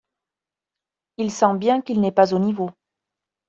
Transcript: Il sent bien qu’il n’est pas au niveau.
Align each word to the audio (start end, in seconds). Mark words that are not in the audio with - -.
Il 1.17 1.31
sent 1.31 1.55
bien 1.57 1.79
qu’il 1.83 2.01
n’est 2.01 2.11
pas 2.11 2.33
au 2.33 2.39
niveau. 2.39 2.71